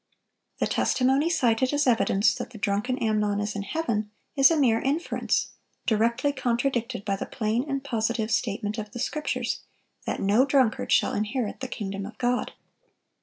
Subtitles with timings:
[0.57, 4.79] The testimony cited as evidence that the drunken Amnon is in heaven, is a mere
[4.81, 5.51] inference,
[5.85, 9.61] directly contradicted by the plain and positive statement of the Scriptures,
[10.07, 12.53] that no drunkard shall inherit the kingdom of God.